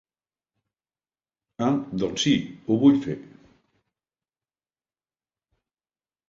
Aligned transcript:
Ah 1.65 1.75
doncs 2.03 2.25
si, 2.27 2.33
ho 2.71 2.79
vull 2.85 2.97
fer. 3.05 3.19